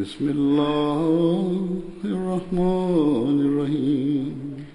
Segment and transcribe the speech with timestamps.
[0.00, 4.66] بسم الله الرحمن الرحيم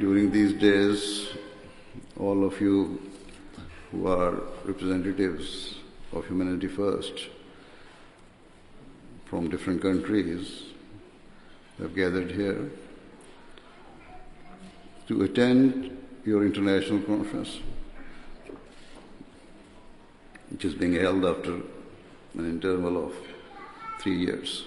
[0.00, 1.28] During these days,
[2.18, 3.00] all of you
[3.90, 5.74] who are representatives
[6.12, 7.28] of Humanity First
[9.26, 10.62] from different countries
[11.78, 12.70] have gathered here
[15.08, 17.60] to attend your international conference,
[20.49, 23.13] which is being held after an interval of
[23.99, 24.63] three years.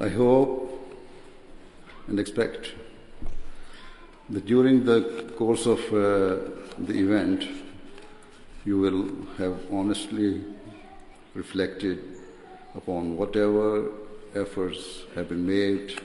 [0.00, 0.72] I hope
[2.08, 2.72] and expect
[4.30, 7.46] that during the course of uh, the event,
[8.64, 10.44] you will have honestly
[11.34, 11.98] reflected
[12.74, 13.90] upon whatever
[14.34, 16.00] efforts have been made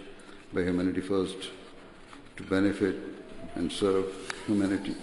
[0.53, 1.49] by Humanity First
[2.35, 2.95] to benefit
[3.55, 4.05] and serve
[4.45, 4.95] humanity.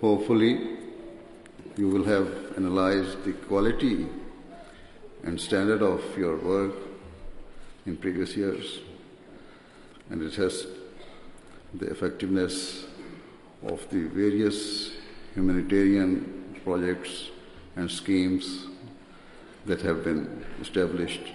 [0.00, 0.76] Hopefully,
[1.76, 4.06] you will have analyzed the quality
[5.24, 6.72] and standard of your work
[7.84, 8.78] in previous years
[10.08, 10.68] and assessed
[11.74, 12.86] the effectiveness
[13.66, 14.92] of the various
[15.34, 17.30] humanitarian projects
[17.74, 18.66] and schemes
[19.66, 21.32] that have been established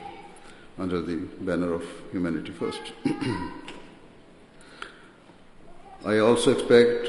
[0.79, 2.93] under the banner of Humanity First.
[6.05, 7.07] I also expect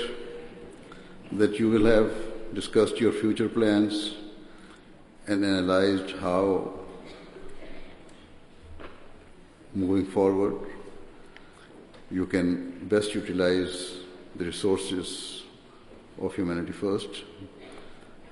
[1.34, 2.12] that you will have
[2.54, 4.14] discussed your future plans
[5.26, 6.72] and analyzed how
[9.74, 10.54] moving forward
[12.10, 13.96] you can best utilize
[14.36, 15.42] the resources
[16.22, 17.24] of Humanity First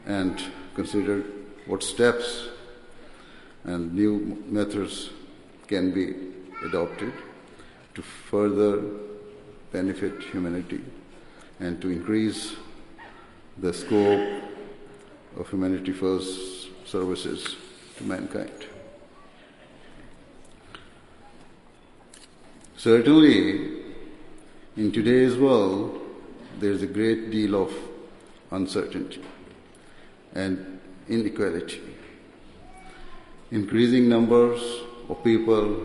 [0.06, 0.40] and
[0.76, 1.24] consider
[1.66, 2.48] what steps
[3.64, 5.10] and new methods
[5.66, 6.14] can be
[6.64, 7.12] adopted
[7.94, 8.80] to further
[9.72, 10.80] benefit humanity
[11.58, 12.54] and to increase
[13.58, 14.42] the scope
[15.36, 17.56] of Humanity First services
[17.96, 18.66] to mankind.
[22.76, 23.82] Certainly,
[24.76, 26.00] in today's world,
[26.58, 27.72] there is a great deal of
[28.50, 29.22] uncertainty
[30.34, 31.80] and inequality.
[33.50, 34.62] Increasing numbers
[35.08, 35.84] of people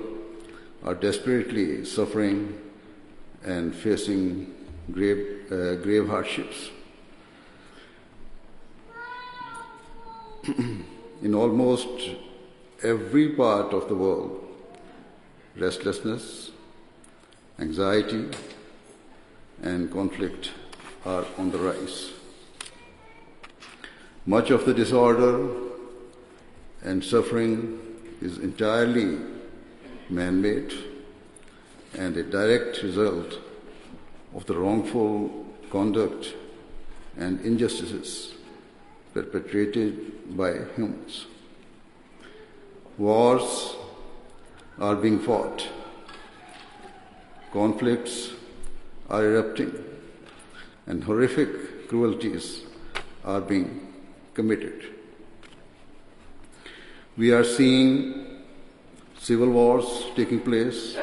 [0.83, 2.57] are desperately suffering
[3.43, 4.53] and facing
[4.91, 6.69] grave, uh, grave hardships.
[11.21, 11.89] In almost
[12.81, 14.47] every part of the world,
[15.57, 16.51] restlessness,
[17.59, 18.29] anxiety,
[19.61, 20.51] and conflict
[21.05, 22.11] are on the rise.
[24.25, 25.49] Much of the disorder
[26.81, 27.79] and suffering
[28.21, 29.19] is entirely
[30.09, 30.73] man made
[31.97, 33.39] and a direct result
[34.33, 36.35] of the wrongful conduct
[37.17, 38.36] and injustices
[39.23, 41.25] perpetrated by humans.
[42.97, 43.75] Wars
[44.79, 45.67] are being fought,
[47.51, 48.31] conflicts
[49.09, 49.73] are erupting,
[50.85, 52.63] and horrific cruelties
[53.23, 53.93] are being
[54.33, 54.83] committed.
[57.17, 58.43] We are seeing
[59.19, 60.97] civil wars taking place,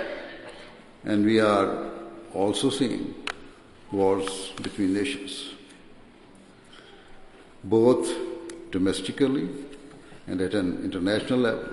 [1.05, 1.91] and we are
[2.33, 3.15] also seeing
[3.91, 5.54] wars between nations,
[7.65, 8.13] both
[8.71, 9.49] domestically
[10.27, 11.69] and at an international level.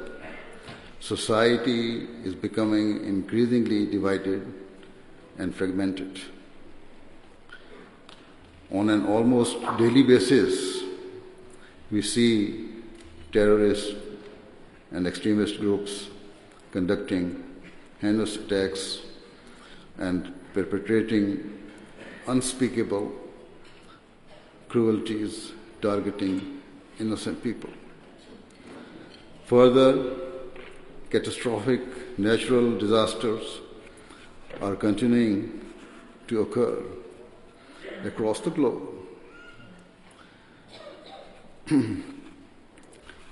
[1.00, 4.46] Society is becoming increasingly divided
[5.38, 6.20] and fragmented.
[8.72, 10.84] On an almost daily basis,
[11.90, 12.70] we see
[13.34, 13.96] terrorist
[14.92, 16.08] and extremist groups
[16.72, 17.44] conducting
[18.00, 19.02] heinous attacks
[19.98, 21.58] and perpetrating
[22.28, 23.12] unspeakable
[24.70, 25.52] cruelties
[25.82, 26.62] targeting
[27.00, 27.70] innocent people.
[29.46, 30.16] Further,
[31.10, 31.82] catastrophic
[32.18, 33.60] natural disasters
[34.62, 35.66] are continuing
[36.28, 36.82] to occur
[38.06, 38.88] across the globe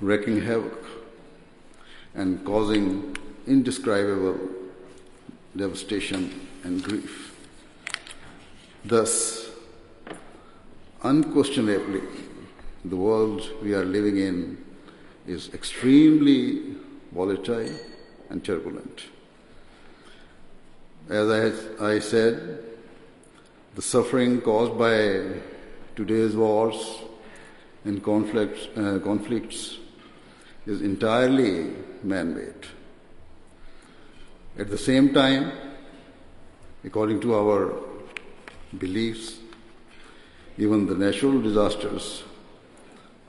[0.02, 0.86] wreaking havoc
[2.16, 3.16] and causing
[3.48, 4.38] indescribable
[5.56, 7.36] devastation and grief.
[8.86, 9.50] Thus,
[11.04, 12.02] unquestionably,
[12.86, 14.58] the world we are living in
[15.28, 16.76] is extremely
[17.12, 17.70] volatile
[18.30, 19.04] and turbulent.
[21.10, 21.28] As
[21.80, 22.64] I, I said,
[23.76, 25.42] the suffering caused by
[25.96, 27.00] today's wars
[27.84, 29.78] and conflicts, uh, conflicts
[30.66, 31.74] is entirely
[32.04, 32.68] man made.
[34.58, 35.52] At the same time,
[36.84, 37.74] according to our
[38.78, 39.40] beliefs,
[40.58, 42.24] even the natural disasters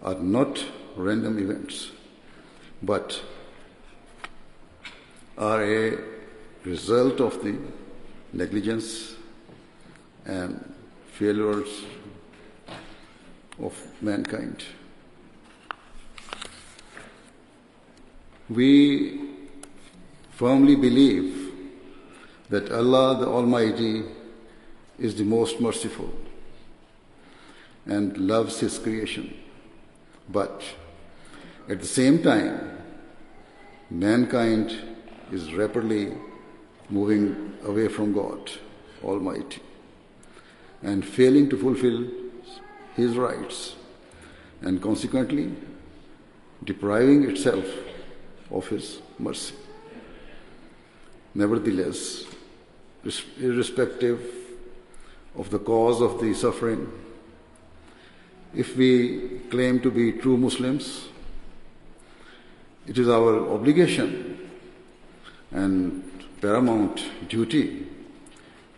[0.02, 0.64] are not
[0.96, 1.90] random events,
[2.82, 3.20] but
[5.36, 5.98] are a
[6.64, 7.56] result of the
[8.32, 9.14] negligence
[10.24, 10.74] and
[11.12, 11.84] failures
[13.58, 14.64] of mankind.
[18.48, 19.20] We
[20.32, 21.52] firmly believe
[22.48, 24.02] that Allah the Almighty
[24.98, 26.12] is the most merciful
[27.86, 29.34] and loves His creation.
[30.32, 30.62] But
[31.68, 32.78] at the same time,
[33.90, 34.78] mankind
[35.32, 36.12] is rapidly
[36.88, 38.50] moving away from God
[39.02, 39.60] Almighty
[40.82, 42.06] and failing to fulfill
[42.94, 43.74] His rights
[44.60, 45.52] and consequently
[46.62, 47.64] depriving itself
[48.50, 49.54] of His mercy.
[51.34, 52.24] Nevertheless,
[53.40, 54.20] irrespective
[55.36, 56.90] of the cause of the suffering,
[58.54, 61.08] if we claim to be true Muslims,
[62.86, 64.50] it is our obligation
[65.52, 66.02] and
[66.40, 67.86] paramount duty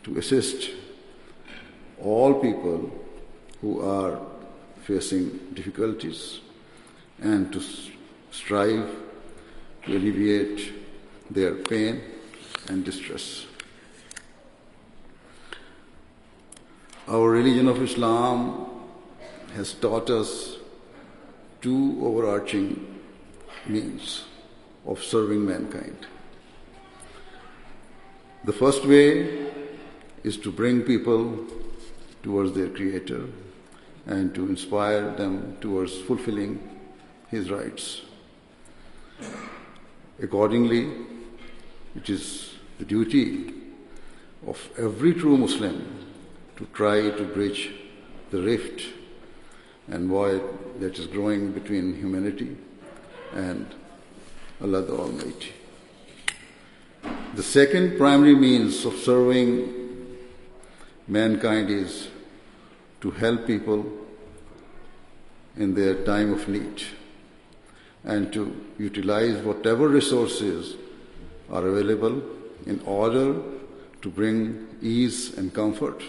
[0.03, 0.71] to assist
[2.03, 2.91] all people
[3.61, 4.19] who are
[4.83, 6.41] facing difficulties
[7.21, 7.63] and to
[8.31, 8.91] strive
[9.85, 10.73] to alleviate
[11.31, 12.01] their pain
[12.69, 13.47] and distress.
[17.09, 18.72] Our religion of Islam
[19.55, 20.57] has taught us
[21.61, 22.99] two overarching
[23.67, 24.25] means
[24.87, 26.07] of serving mankind.
[28.45, 29.47] The first way
[30.25, 31.47] is to bring people
[32.23, 33.27] towards their Creator
[34.07, 36.59] and to inspire them towards fulfilling
[37.29, 38.03] His rights.
[40.21, 40.91] Accordingly,
[41.95, 43.55] it is the duty
[44.47, 46.07] of every true Muslim
[46.57, 47.71] to try to bridge
[48.31, 48.83] the rift
[49.89, 50.43] and void
[50.81, 52.57] that is growing between humanity
[53.35, 53.67] and
[54.61, 55.53] Allah the Almighty.
[57.35, 60.17] The second primary means of serving
[61.09, 62.09] mankind is
[63.01, 63.85] to help people
[65.57, 66.83] in their time of need
[68.05, 70.77] and to utilize whatever resources
[71.51, 72.23] are available
[72.67, 73.35] in order
[74.01, 76.03] to bring ease and comfort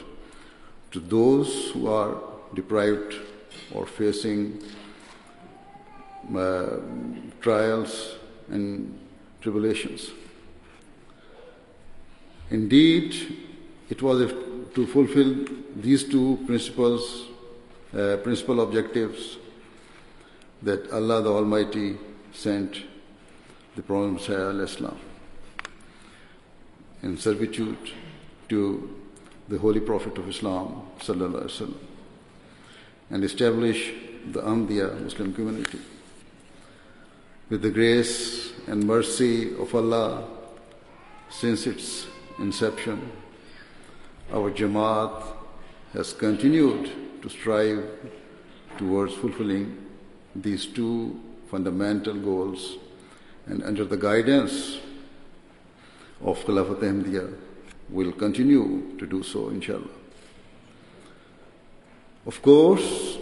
[0.92, 2.18] to those who are
[2.54, 3.16] deprived
[3.74, 4.62] or facing
[6.36, 6.78] uh,
[7.42, 8.16] trials
[8.50, 8.98] and
[9.42, 10.12] tribulations.
[12.50, 13.38] Indeed,
[13.90, 14.32] it was
[14.76, 15.46] to fulfill
[15.76, 17.26] these two principles,
[17.94, 19.38] uh, principal objectives,
[20.62, 21.98] that Allah the Almighty
[22.32, 22.84] sent
[23.76, 24.98] the Prophet Islam
[27.02, 27.92] in servitude
[28.50, 28.96] to
[29.50, 31.93] the Holy Prophet of Islam sallallahu alaihi wasallam
[33.14, 33.94] and establish
[34.32, 35.80] the Ahmadiyya Muslim community.
[37.48, 40.26] With the grace and mercy of Allah
[41.30, 42.08] since its
[42.40, 43.12] inception,
[44.32, 45.28] our Jamaat
[45.94, 46.90] has continued
[47.22, 47.86] to strive
[48.80, 49.78] towards fulfilling
[50.36, 52.78] these two fundamental goals
[53.46, 54.80] and under the guidance
[56.20, 57.32] of Khilafat Ahmadiyya
[57.90, 60.03] will continue to do so inshallah.
[62.26, 63.18] Of course,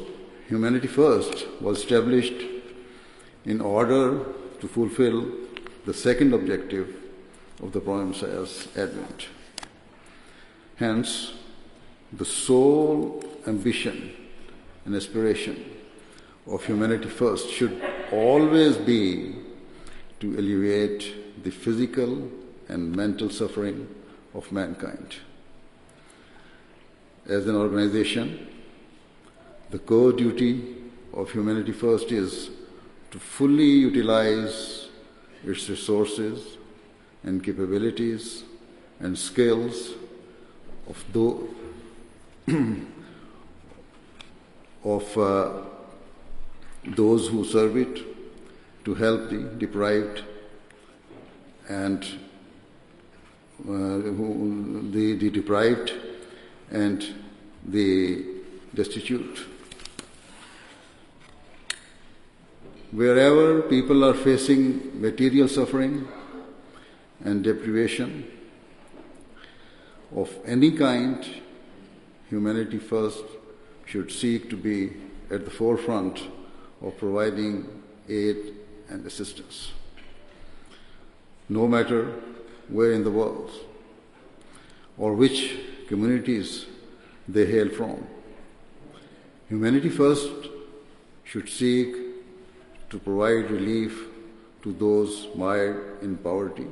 [0.48, 2.40] Humanity First was established
[3.46, 4.24] in order
[4.60, 5.26] to fulfill
[5.86, 6.96] the second objective
[7.64, 9.28] of the Promised Messiah's advent.
[10.76, 11.34] Hence,
[12.14, 14.14] the sole ambition
[14.86, 15.66] and aspiration
[16.46, 17.82] of Humanity First should
[18.12, 19.36] always be
[20.20, 22.30] to alleviate the physical
[22.68, 23.88] and mental suffering
[24.36, 25.16] of mankind.
[27.28, 28.48] As an organization,
[29.72, 30.76] the core duty
[31.14, 32.50] of Humanity First is
[33.12, 34.90] to fully utilize
[35.46, 36.58] its resources
[37.24, 38.44] and capabilities
[39.00, 39.92] and skills
[40.88, 41.50] of those
[44.84, 45.52] of uh,
[46.86, 48.02] those who serve it,
[48.84, 50.24] to help the deprived
[51.70, 52.04] and
[53.64, 55.94] uh, who- the, the deprived
[56.72, 57.14] and
[57.64, 58.26] the
[58.74, 59.51] destitute.
[62.92, 66.10] Wherever people are facing material suffering
[67.24, 68.30] and deprivation
[70.14, 71.26] of any kind,
[72.30, 73.24] humanity first
[73.86, 74.92] should seek to be
[75.30, 76.22] at the forefront
[76.82, 77.66] of providing
[78.10, 78.56] aid
[78.90, 79.72] and assistance.
[81.48, 82.14] No matter
[82.68, 83.52] where in the world
[84.98, 85.56] or which
[85.88, 86.66] communities
[87.28, 88.06] they hail from.
[89.48, 90.30] Humanity first
[91.24, 91.96] should seek
[92.92, 94.06] to provide relief
[94.62, 96.68] to those mired in poverty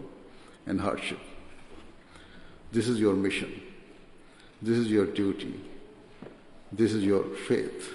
[0.67, 1.19] and hardship.
[2.71, 3.61] This is your mission.
[4.61, 5.59] This is your duty.
[6.71, 7.89] This is your faith.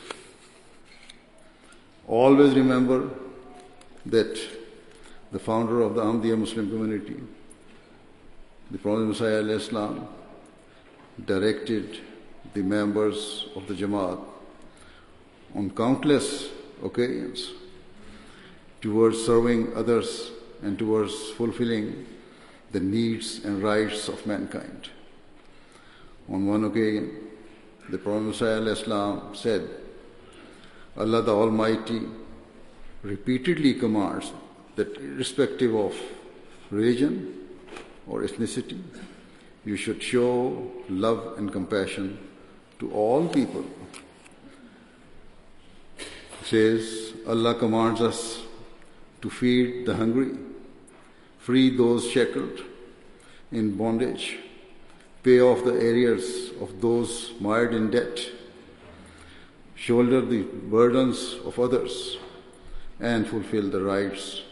[2.09, 3.11] Always remember
[4.07, 4.40] that
[5.31, 7.21] the founder of the Ahmadiyya Muslim community,
[8.71, 10.09] the Promised Messiah Islam,
[11.25, 11.99] directed
[12.54, 14.21] the members of the Jamaat
[15.54, 16.49] on countless
[16.83, 17.50] occasions
[18.85, 20.31] towards serving others
[20.62, 22.05] and towards fulfilling
[22.73, 24.91] the needs and rights of mankind.
[26.29, 27.11] On one occasion,
[27.88, 28.35] the Prophet
[29.35, 29.69] said,
[30.99, 32.03] Allah the Almighty
[33.03, 34.33] repeatedly commands
[34.76, 35.99] that irrespective of
[36.71, 37.41] religion
[38.07, 38.83] or ethnicity,
[39.64, 42.19] you should show love and compassion
[42.81, 43.64] to all people.
[46.41, 48.44] He says, Allah commands us
[49.25, 50.33] to feed the hungry,
[51.38, 52.59] free those shackled
[53.50, 54.37] in bondage,
[55.23, 58.21] pay off the arrears of those mired in debt,
[59.75, 62.19] shoulder the burdens of others,
[63.00, 64.43] and fulfill the rights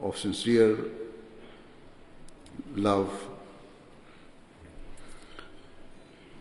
[0.00, 0.78] of sincere
[2.74, 3.12] love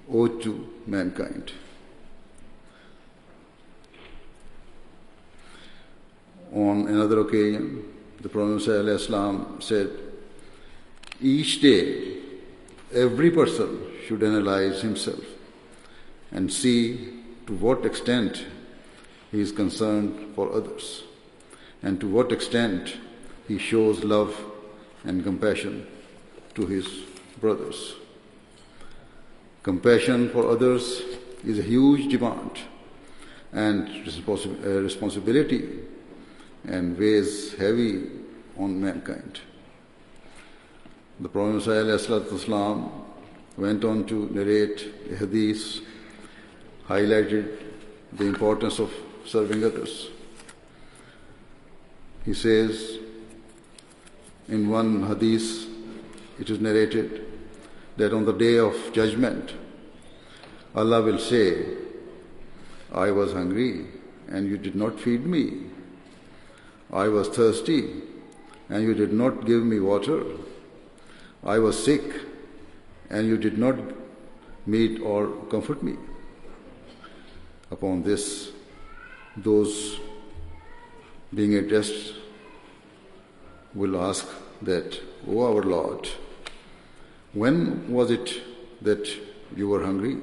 [0.10, 0.54] owed to
[0.88, 1.52] mankind.
[6.54, 7.84] On another occasion,
[8.22, 8.62] the Prophet
[9.60, 9.90] said,
[11.22, 12.18] Each day,
[12.94, 15.24] every person should analyze himself
[16.32, 18.46] and see to what extent
[19.32, 21.04] he is concerned for others
[21.84, 22.98] and to what extent
[23.48, 24.36] he shows love
[25.04, 25.86] and compassion
[26.56, 26.88] to his
[27.40, 27.94] brothers.
[29.62, 31.02] Compassion for others
[31.46, 32.60] is a huge demand
[33.54, 35.80] and uh, responsibility
[36.66, 38.10] and weighs heavy
[38.58, 39.40] on mankind.
[41.20, 42.92] The Prophet ﷺ
[43.58, 45.82] went on to narrate a hadith
[46.88, 47.60] highlighted
[48.14, 48.92] the importance of
[49.26, 50.10] serving others.
[52.26, 52.98] He says
[54.48, 55.68] in one hadith,
[56.40, 57.26] it is narrated
[57.98, 59.54] that on the day of judgment,
[60.76, 61.66] Allah will say,
[62.92, 63.86] I was hungry
[64.28, 65.69] and you did not feed me.
[66.92, 68.02] I was thirsty
[68.68, 70.24] and you did not give me water.
[71.44, 72.04] I was sick
[73.10, 73.76] and you did not
[74.66, 75.98] meet or comfort me.
[77.70, 78.52] Upon this,
[79.38, 80.00] those
[81.34, 82.16] being addressed
[83.76, 84.28] will ask
[84.64, 86.10] that, O our Lord,
[87.34, 88.42] when was it
[88.82, 89.08] that
[89.56, 90.18] you were hungry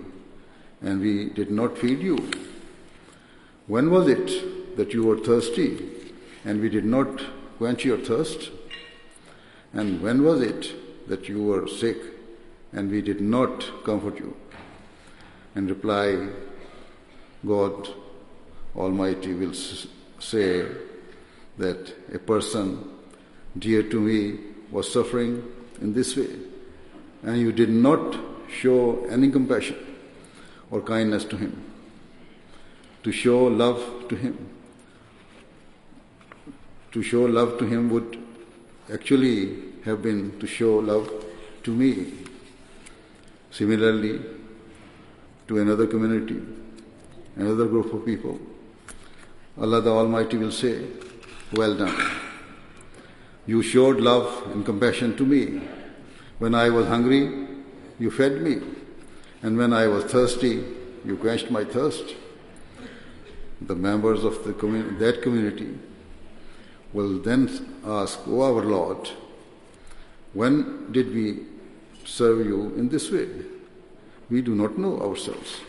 [0.83, 2.29] and we did not feed you?
[3.69, 5.96] When was it that you were thirsty
[6.47, 7.21] and we did not
[7.59, 8.51] quench your thirst?
[9.73, 11.99] And when was it that you were sick
[12.73, 14.35] and we did not comfort you?
[15.55, 16.29] And reply,
[17.45, 17.89] God
[18.77, 20.67] Almighty will say
[21.59, 22.91] that a person
[23.59, 24.39] dear to me
[24.71, 25.43] was suffering
[25.81, 26.29] in this way,
[27.23, 28.17] and you did not
[28.49, 29.77] show any compassion
[30.71, 31.63] or kindness to him,
[33.03, 34.56] to show love to him.
[36.97, 38.17] To show love to him would
[38.91, 41.11] actually have been to show love
[41.65, 42.15] to me.
[43.51, 44.19] Similarly,
[45.47, 46.41] to another community,
[47.37, 48.41] another group of people,
[49.61, 50.87] Allah the Almighty will say,
[51.53, 51.95] Well done.
[53.47, 55.61] You showed love and compassion to me.
[56.39, 57.47] When I was hungry,
[57.99, 58.63] you fed me.
[59.43, 60.65] And when I was thirsty,
[61.05, 62.15] you quenched my thirst.
[63.61, 65.79] The members of the commun- that community
[66.93, 67.49] will then
[67.85, 69.11] ask, O our Lord,
[70.33, 71.45] when did we
[72.05, 73.29] serve you in this way?
[74.31, 75.61] We do not know ourselves.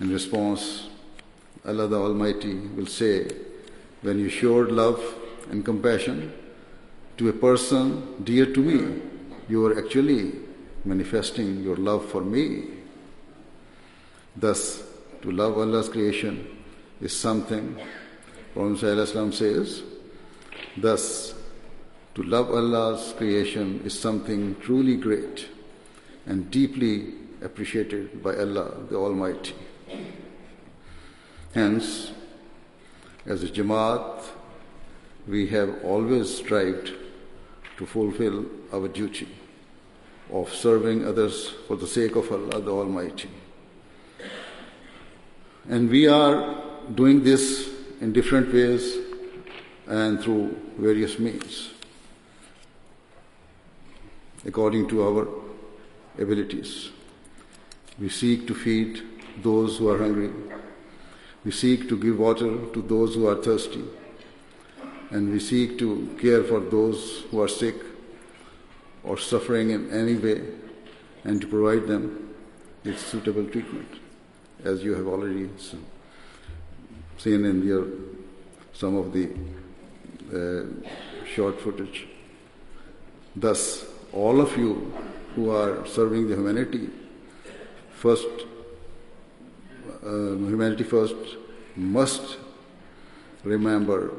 [0.00, 0.88] In response,
[1.66, 3.28] Allah the Almighty will say,
[4.02, 5.02] when you showed love
[5.50, 6.32] and compassion
[7.16, 9.02] to a person dear to me,
[9.48, 10.32] you are actually
[10.84, 12.64] manifesting your love for me.
[14.36, 14.82] Thus,
[15.22, 16.46] to love Allah's creation
[17.00, 17.76] is something,
[18.54, 19.82] Prophet says,
[20.76, 21.34] thus,
[22.14, 25.48] to love Allah's creation is something truly great
[26.26, 29.54] and deeply appreciated by Allah the Almighty.
[31.54, 32.10] Hence,
[33.24, 34.24] as a Jamaat,
[35.26, 36.92] we have always strived
[37.76, 39.28] to fulfill our duty
[40.32, 43.30] of serving others for the sake of Allah the Almighty.
[45.68, 46.56] And we are
[46.94, 48.96] doing this in different ways
[49.86, 51.70] and through various means,
[54.46, 55.28] according to our
[56.18, 56.90] abilities.
[57.98, 59.02] We seek to feed
[59.42, 60.30] those who are hungry.
[61.44, 63.84] We seek to give water to those who are thirsty.
[65.10, 67.76] And we seek to care for those who are sick
[69.02, 70.42] or suffering in any way
[71.24, 72.34] and to provide them
[72.84, 73.88] with suitable treatment,
[74.64, 75.84] as you have already seen
[77.26, 77.86] in your,
[78.72, 79.30] some of the
[80.32, 80.64] uh,
[81.26, 82.06] short footage.
[83.34, 84.92] Thus, all of you
[85.34, 86.88] who are serving the humanity
[87.90, 88.26] first,
[90.04, 91.16] uh, humanity first,
[91.76, 92.38] must
[93.44, 94.10] remember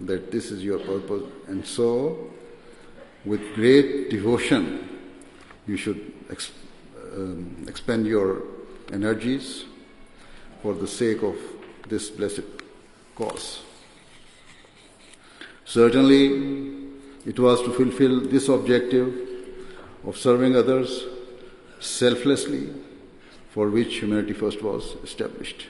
[0.00, 2.30] that this is your purpose, and so
[3.24, 5.00] with great devotion,
[5.66, 6.52] you should ex-
[7.14, 8.42] um, expend your
[8.92, 9.64] energies
[10.62, 11.36] for the sake of
[11.88, 12.42] this blessed
[13.14, 13.62] cause.
[15.64, 16.86] Certainly,
[17.26, 19.12] it was to fulfill this objective
[20.04, 21.04] of serving others
[21.80, 22.72] selflessly
[23.50, 25.66] for which Humanity First was established.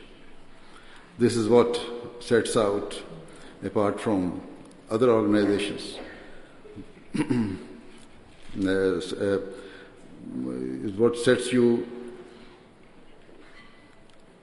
[1.18, 1.80] This is what
[2.20, 3.02] sets out,
[3.64, 4.42] apart from
[4.90, 5.98] other organizations,
[8.54, 9.40] is, uh,
[10.96, 11.86] what sets you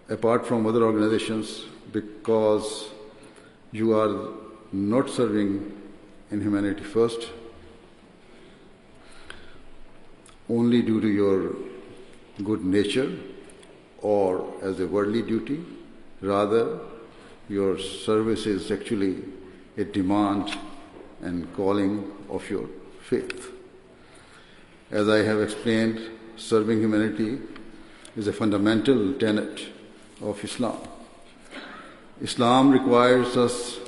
[0.10, 2.90] apart from other organizations because
[3.72, 4.30] you are
[4.72, 5.72] not serving
[6.32, 7.30] in humanity first
[10.50, 11.56] only due to your
[12.44, 13.12] good nature
[14.02, 15.64] or as a worldly duty
[16.22, 16.80] rather
[17.50, 19.24] your service is actually
[19.78, 20.58] a demand
[21.22, 22.68] and calling of your
[23.02, 23.52] faith.
[24.92, 26.00] As I have explained,
[26.38, 27.40] serving humanity
[28.16, 29.68] is a fundamental tenet
[30.22, 30.78] of Islam.
[32.24, 33.80] Islam requires us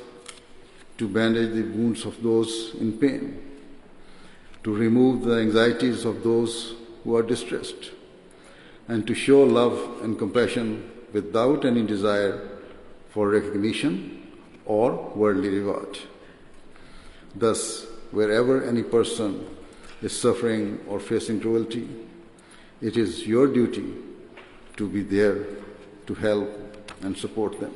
[0.98, 3.42] to bandage the wounds of those in pain,
[4.62, 7.92] to remove the anxieties of those who are distressed,
[8.88, 12.46] and to show love and compassion without any desire
[13.08, 14.30] for recognition
[14.66, 15.98] or worldly reward.
[17.34, 19.46] Thus, wherever any person
[20.02, 21.88] is suffering or facing cruelty,
[22.82, 23.94] it is your duty
[24.76, 25.46] to be there
[26.06, 26.50] to help
[27.00, 27.72] and support them.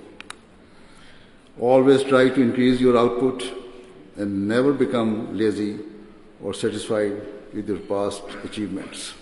[1.60, 3.44] Always try to increase your output
[4.16, 5.78] and never become lazy
[6.42, 7.20] or satisfied
[7.52, 9.12] with your past achievements.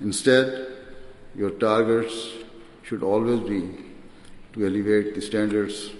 [0.00, 0.68] Instead,
[1.34, 2.28] your targets
[2.84, 3.68] should always be
[4.52, 5.90] to elevate the standards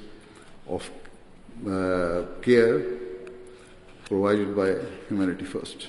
[0.69, 0.89] of
[1.67, 2.81] uh, care
[4.05, 4.77] provided by
[5.09, 5.89] Humanity First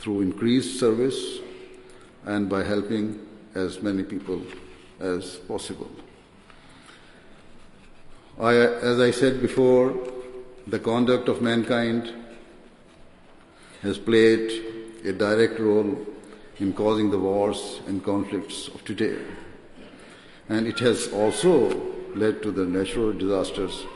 [0.00, 1.38] through increased service
[2.26, 3.24] and by helping
[3.54, 4.42] as many people
[4.98, 5.88] as possible.
[8.42, 9.94] I, as I said before,
[10.66, 12.12] the conduct of mankind
[13.82, 14.50] has played
[15.04, 15.96] a direct role
[16.58, 19.16] in causing the wars and conflicts of today.
[20.48, 21.70] And it has also
[22.16, 23.86] led to the natural disasters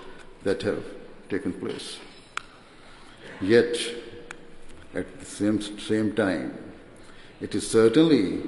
[0.44, 0.85] that have
[1.28, 1.98] taken place.
[3.40, 3.76] Yet,
[4.94, 6.56] at the same, same time,
[7.40, 8.42] it is certainly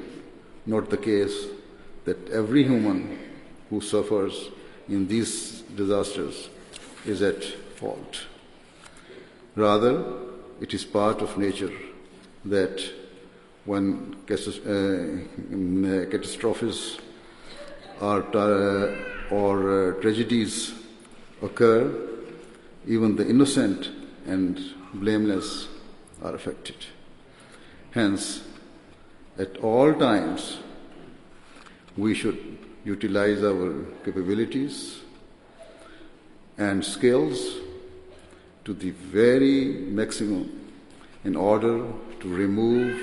[0.65, 1.47] not the case
[2.05, 3.19] that every human
[3.69, 4.51] who suffers
[4.89, 6.49] in these disasters
[7.05, 8.27] is at fault.
[9.55, 10.05] Rather,
[10.61, 11.73] it is part of nature
[12.45, 12.83] that
[13.65, 16.99] when uh, catastrophes
[18.01, 18.95] or, uh,
[19.31, 20.75] or uh, tragedies
[21.43, 21.93] occur,
[22.87, 23.91] even the innocent
[24.27, 24.59] and
[24.95, 25.69] blameless
[26.23, 26.77] are affected.
[27.91, 28.43] Hence,
[29.39, 30.59] at all times,
[31.97, 33.71] we should utilize our
[34.05, 35.01] capabilities
[36.57, 37.41] and skills
[38.65, 39.57] to the very
[40.01, 40.45] maximum
[41.25, 41.75] in order
[42.21, 42.97] to remove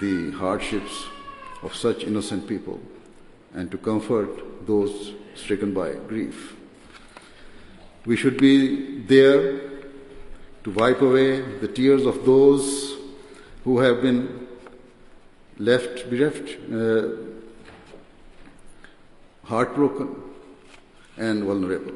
[0.00, 1.04] the hardships
[1.62, 2.80] of such innocent people
[3.54, 6.56] and to comfort those stricken by grief.
[8.06, 9.42] We should be there
[10.64, 12.94] to wipe away the tears of those
[13.64, 14.46] who have been
[15.58, 17.41] left bereft, uh,
[19.44, 20.14] heartbroken,
[21.16, 21.94] and vulnerable.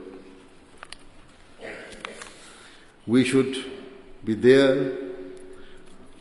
[3.06, 3.56] We should
[4.24, 4.92] be there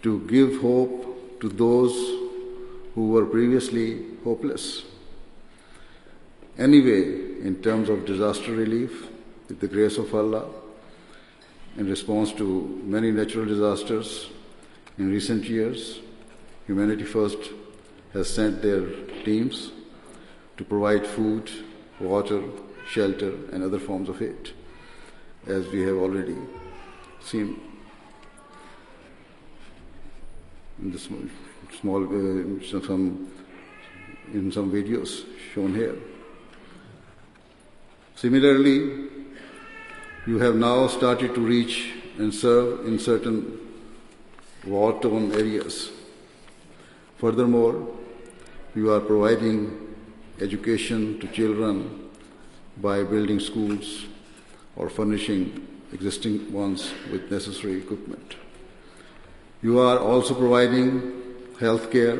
[0.04, 1.94] to give hope to those
[2.94, 4.84] who were previously hopeless.
[6.58, 9.08] Anyway, in terms of disaster relief,
[9.50, 10.46] with the grace of Allah,
[11.78, 14.30] in response to many natural disasters
[14.98, 16.00] in recent years,
[16.68, 17.38] Humanity First
[18.14, 18.88] has sent their
[19.26, 19.72] teams
[20.58, 21.50] to provide food,
[22.00, 22.41] water,
[22.88, 24.52] shelter, and other forms of aid,
[25.48, 26.38] as we have already
[27.22, 27.60] seen
[30.82, 31.22] in the small,
[31.80, 33.32] small uh, some
[34.34, 35.96] in some videos shown here.
[38.15, 39.10] Similarly,
[40.26, 43.60] you have now started to reach and serve in certain
[44.65, 45.91] war-torn areas.
[47.18, 47.88] Furthermore,
[48.74, 49.85] you are providing
[50.41, 52.10] education to children
[52.82, 54.06] by building schools
[54.76, 58.36] or furnishing existing ones with necessary equipment.
[59.62, 61.24] You are also providing
[61.60, 62.19] health care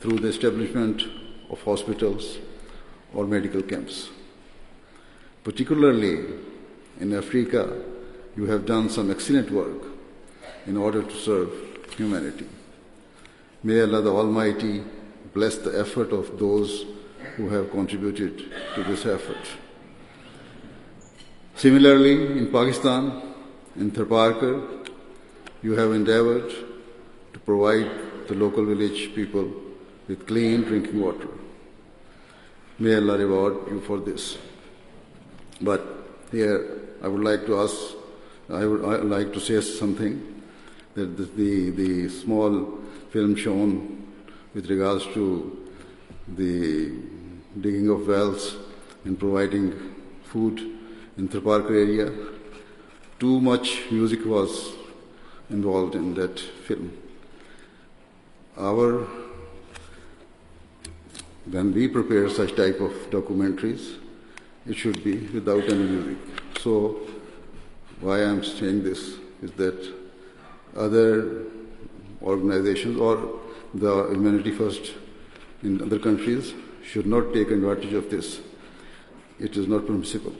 [0.00, 1.02] through the establishment
[1.48, 2.38] of hospitals
[3.14, 4.10] or medical camps.
[5.42, 6.26] Particularly
[7.00, 7.82] in Africa,
[8.36, 9.82] you have done some excellent work
[10.66, 11.50] in order to serve
[11.96, 12.48] humanity.
[13.62, 14.82] May Allah the Almighty
[15.32, 16.84] bless the effort of those
[17.36, 18.38] who have contributed
[18.74, 19.46] to this effort.
[21.56, 23.22] Similarly, in Pakistan,
[23.76, 24.88] in Tharparkar,
[25.62, 26.50] you have endeavored
[27.32, 27.90] to provide
[28.28, 29.50] the local village people
[30.08, 31.28] with clean drinking water.
[32.78, 34.36] May Allah reward you for this.
[35.60, 35.82] But
[36.30, 37.76] here, I would like to ask,
[38.50, 40.42] I would, I would like to say something
[40.94, 42.78] that the, the, the small
[43.10, 44.06] film shown
[44.54, 45.68] with regards to
[46.28, 46.92] the
[47.60, 48.56] digging of wells
[49.04, 50.58] and providing food
[51.16, 52.12] in Tharparkar area,
[53.18, 54.72] too much music was
[55.50, 56.92] involved in that film.
[58.56, 59.06] Our
[61.50, 63.98] when we prepare such type of documentaries,
[64.66, 66.16] it should be without any music.
[66.58, 67.00] So,
[68.00, 69.92] why I'm saying this is that
[70.74, 71.42] other
[72.22, 73.40] organizations or
[73.74, 74.94] the Humanity First
[75.62, 78.40] in other countries should not take advantage of this.
[79.40, 80.34] It is not permissible.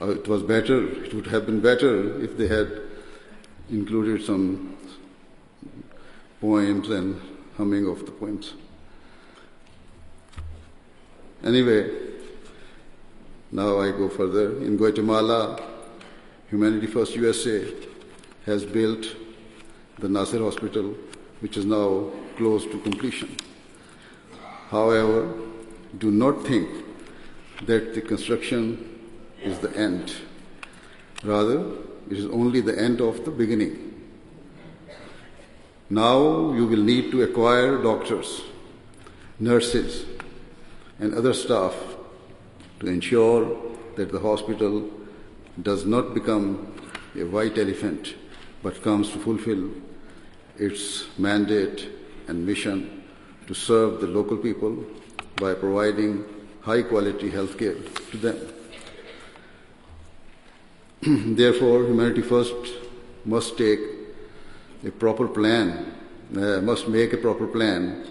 [0.00, 2.82] Uh, it was better, it would have been better if they had
[3.70, 4.76] included some
[6.40, 7.20] poems and
[7.56, 8.54] humming of the poems.
[11.44, 11.90] Anyway,
[13.52, 14.58] now I go further.
[14.62, 15.62] In Guatemala,
[16.50, 17.72] Humanity First USA
[18.46, 19.06] has built
[19.98, 20.94] the Nasir Hospital,
[21.40, 23.36] which is now close to completion.
[24.74, 25.32] However,
[25.98, 26.68] do not think
[27.64, 28.98] that the construction
[29.40, 30.12] is the end.
[31.22, 31.60] Rather,
[32.10, 33.76] it is only the end of the beginning.
[35.88, 38.42] Now you will need to acquire doctors,
[39.38, 40.06] nurses,
[40.98, 41.76] and other staff
[42.80, 43.56] to ensure
[43.94, 44.90] that the hospital
[45.62, 46.74] does not become
[47.14, 48.14] a white elephant
[48.60, 49.70] but comes to fulfill
[50.58, 51.88] its mandate
[52.26, 53.03] and mission
[53.46, 54.84] to serve the local people
[55.36, 56.24] by providing
[56.62, 57.76] high quality health care
[58.10, 58.38] to them.
[61.36, 62.54] Therefore, Humanity First
[63.24, 63.80] must take
[64.86, 65.94] a proper plan,
[66.36, 68.06] uh, must make a proper plan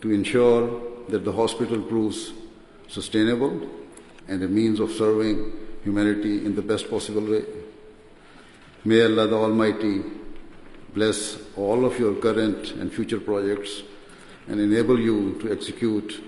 [0.00, 2.32] to ensure that the hospital proves
[2.88, 3.68] sustainable
[4.28, 7.44] and a means of serving humanity in the best possible way.
[8.84, 10.02] May Allah the Almighty
[10.94, 13.82] bless all of your current and future projects
[14.48, 16.22] and enable you to execute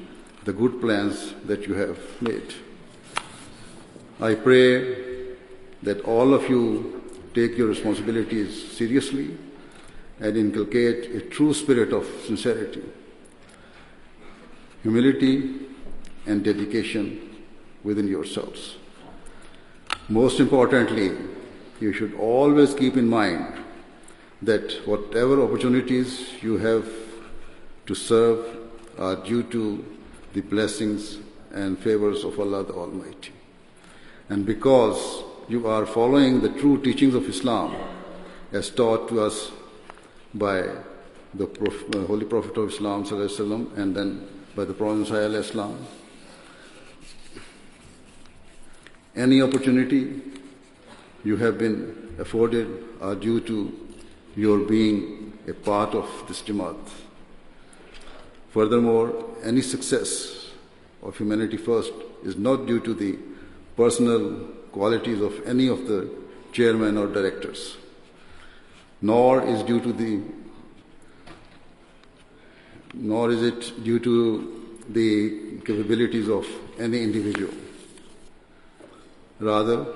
[0.44, 2.54] the good plans that you have made.
[4.20, 5.26] I pray
[5.82, 7.02] that all of you
[7.34, 9.36] take your responsibilities seriously
[10.18, 12.82] and inculcate a true spirit of sincerity,
[14.82, 15.54] humility,
[16.26, 17.36] and dedication
[17.82, 18.76] within yourselves.
[20.08, 21.12] Most importantly,
[21.80, 23.64] you should always keep in mind
[24.42, 26.86] that whatever opportunities you have
[27.86, 28.44] to serve
[28.98, 29.84] are due to
[30.34, 31.18] the blessings
[31.52, 33.32] and favors of Allah the Almighty.
[34.28, 37.74] And because you are following the true teachings of Islam
[38.52, 39.50] as taught to us
[40.34, 40.62] by
[41.34, 45.76] the uh, Holy Prophet of Islam and then by the Prophet Islam.
[49.16, 50.20] Any opportunity
[51.24, 53.88] you have been afforded are due to
[54.36, 56.76] your being a part of this Jamaat.
[58.50, 60.50] Furthermore, any success
[61.02, 61.92] of Humanity First
[62.24, 63.18] is not due to the
[63.76, 66.10] personal qualities of any of the
[66.52, 67.76] chairmen or directors,
[69.00, 70.20] nor is due to the
[72.92, 76.44] nor is it due to the capabilities of
[76.78, 77.54] any individual.
[79.38, 79.86] Rather,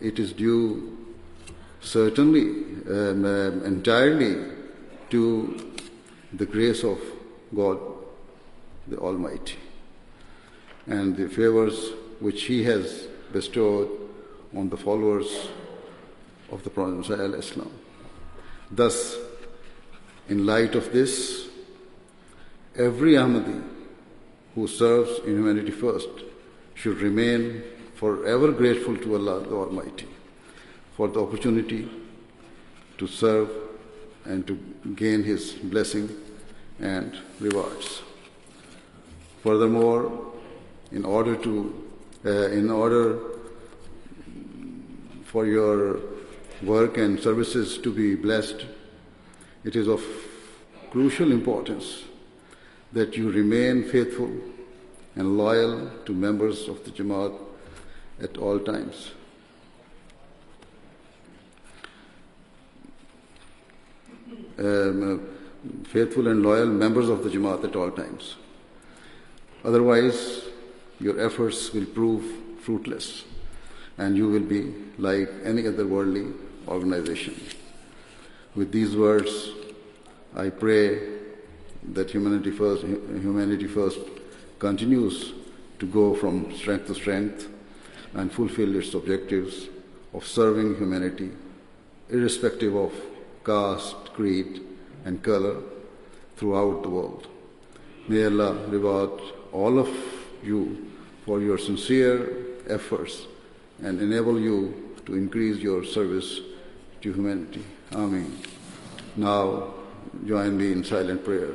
[0.00, 0.98] it is due
[1.80, 4.50] certainly um, um, entirely
[5.10, 5.72] to
[6.32, 6.98] the grace of
[7.54, 7.78] God
[8.86, 9.56] the Almighty
[10.86, 13.88] and the favors which He has bestowed
[14.54, 15.48] on the followers
[16.50, 17.70] of the Prophet Islam.
[18.70, 19.16] Thus,
[20.28, 21.48] in light of this,
[22.76, 23.62] every Ahmadi
[24.54, 26.08] who serves in humanity first
[26.74, 27.62] should remain
[27.94, 30.08] forever grateful to Allah the Almighty
[30.96, 31.88] for the opportunity
[32.98, 33.50] to serve
[34.24, 34.54] and to
[34.94, 36.08] gain His blessing
[36.80, 38.02] and rewards.
[39.42, 40.32] Furthermore,
[40.92, 41.84] in order to,
[42.24, 43.18] uh, in order
[45.24, 46.00] for your
[46.62, 48.64] work and services to be blessed,
[49.64, 50.02] it is of
[50.90, 52.04] crucial importance
[52.92, 54.30] that you remain faithful
[55.16, 57.36] and loyal to members of the Jamaat
[58.22, 59.10] at all times.
[64.56, 65.33] Um,
[65.84, 68.36] faithful and loyal members of the Jamaat at all times.
[69.64, 70.44] Otherwise,
[71.00, 72.24] your efforts will prove
[72.60, 73.24] fruitless
[73.98, 76.26] and you will be like any other worldly
[76.68, 77.34] organization.
[78.54, 79.50] With these words,
[80.34, 81.00] I pray
[81.92, 83.98] that humanity first, humanity first
[84.58, 85.32] continues
[85.78, 87.48] to go from strength to strength
[88.14, 89.68] and fulfill its objectives
[90.12, 91.30] of serving humanity,
[92.08, 92.92] irrespective of
[93.44, 94.62] caste, creed,
[95.04, 95.56] and color
[96.36, 97.26] throughout the world.
[98.08, 99.20] May Allah reward
[99.52, 99.88] all of
[100.42, 100.90] you
[101.24, 102.28] for your sincere
[102.68, 103.26] efforts
[103.82, 106.40] and enable you to increase your service
[107.02, 107.64] to humanity.
[107.92, 108.36] Amen.
[109.16, 109.74] Now,
[110.26, 111.52] join me in silent prayer.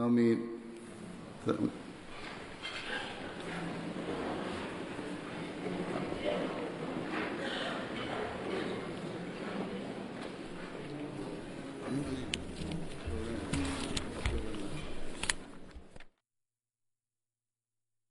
[0.00, 0.48] I mean,